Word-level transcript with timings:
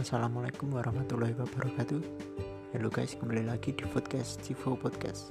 Assalamualaikum 0.00 0.72
warahmatullahi 0.72 1.36
wabarakatuh. 1.36 2.00
Halo 2.72 2.88
guys, 2.88 3.20
kembali 3.20 3.44
lagi 3.44 3.76
di 3.76 3.84
podcast 3.84 4.40
Civo 4.40 4.72
Podcast 4.72 5.28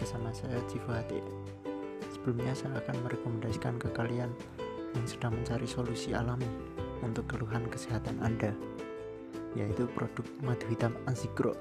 Bersama 0.00 0.32
saya 0.32 0.56
Civo 0.72 0.88
Hati 0.88 1.20
Sebelumnya 2.16 2.56
saya 2.56 2.80
akan 2.80 2.96
merekomendasikan 3.04 3.76
ke 3.76 3.92
kalian 3.92 4.32
Yang 4.96 5.20
sedang 5.20 5.36
mencari 5.36 5.68
solusi 5.68 6.16
alami 6.16 6.48
Untuk 7.04 7.28
keluhan 7.28 7.68
kesehatan 7.68 8.16
Anda 8.24 8.56
Yaitu 9.52 9.84
produk 9.92 10.24
madu 10.40 10.64
hitam 10.72 10.96
Ansigro 11.04 11.52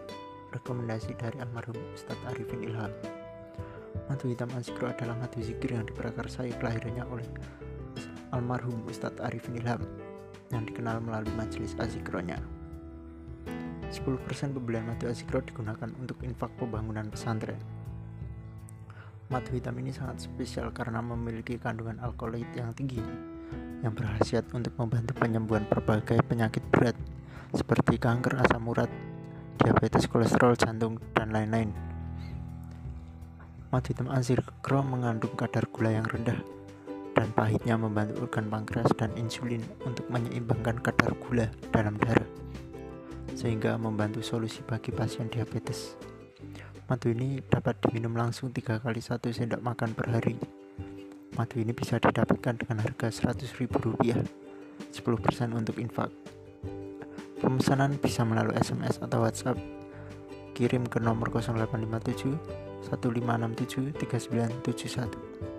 Rekomendasi 0.56 1.12
dari 1.20 1.36
almarhum 1.44 1.76
Ustadz 1.92 2.24
Arifin 2.32 2.72
Ilham. 2.72 2.96
Madu 4.08 4.32
hitam 4.32 4.48
Ansigro 4.56 4.96
adalah 4.96 5.20
madu 5.20 5.44
zikir 5.44 5.76
yang 5.76 5.84
diprakarsai 5.84 6.56
kelahirannya 6.56 7.04
oleh 7.12 7.28
almarhum 8.32 8.80
Ustadz 8.88 9.20
Arifin 9.20 9.60
Ilham 9.60 9.84
yang 10.54 10.66
dikenal 10.66 11.02
melalui 11.02 11.34
majelis 11.34 11.74
azikronya. 11.82 12.38
10% 13.90 14.56
pembelian 14.58 14.86
madu 14.86 15.06
azikro 15.08 15.42
digunakan 15.46 15.90
untuk 16.02 16.22
infak 16.26 16.52
pembangunan 16.58 17.08
pesantren. 17.10 17.58
Madu 19.30 19.50
hitam 19.58 19.74
ini 19.82 19.90
sangat 19.90 20.22
spesial 20.22 20.70
karena 20.70 21.02
memiliki 21.02 21.58
kandungan 21.58 21.98
alkaloid 21.98 22.46
yang 22.54 22.76
tinggi 22.78 23.02
yang 23.82 23.94
berkhasiat 23.94 24.50
untuk 24.54 24.74
membantu 24.82 25.14
penyembuhan 25.18 25.66
berbagai 25.70 26.22
penyakit 26.26 26.62
berat 26.74 26.98
seperti 27.54 28.02
kanker 28.02 28.42
asam 28.42 28.66
urat, 28.66 28.90
diabetes, 29.62 30.10
kolesterol, 30.10 30.58
jantung, 30.58 30.98
dan 31.14 31.30
lain-lain. 31.30 31.70
Madu 33.70 33.88
hitam 33.94 34.10
azikro 34.10 34.82
mengandung 34.82 35.34
kadar 35.38 35.70
gula 35.70 35.94
yang 35.94 36.06
rendah 36.06 36.55
dan 37.16 37.32
pahitnya 37.32 37.80
membantu 37.80 38.28
organ 38.28 38.52
pankreas 38.52 38.92
dan 39.00 39.10
insulin 39.16 39.64
untuk 39.88 40.04
menyeimbangkan 40.12 40.84
kadar 40.84 41.16
gula 41.24 41.48
dalam 41.72 41.96
darah 41.98 42.28
sehingga 43.36 43.76
membantu 43.76 44.24
solusi 44.24 44.64
bagi 44.64 44.96
pasien 44.96 45.28
diabetes. 45.28 46.00
Madu 46.88 47.12
ini 47.12 47.44
dapat 47.44 47.82
diminum 47.84 48.16
langsung 48.16 48.56
tiga 48.56 48.80
kali 48.80 49.04
satu 49.04 49.30
sendok 49.30 49.60
makan 49.60 49.92
per 49.92 50.08
hari. 50.10 50.40
Madu 51.36 51.60
ini 51.60 51.76
bisa 51.76 52.00
didapatkan 52.00 52.56
dengan 52.64 52.80
harga 52.80 53.12
Rp100.000, 53.12 54.24
10% 54.96 55.52
untuk 55.52 55.76
infak. 55.82 56.08
Pemesanan 57.44 58.00
bisa 58.00 58.24
melalui 58.24 58.56
SMS 58.56 59.04
atau 59.04 59.28
WhatsApp. 59.28 59.60
Kirim 60.56 60.88
ke 60.88 61.04
nomor 61.04 61.28
0857 61.36 62.40
1567 62.88 63.92
3971. 64.00 65.55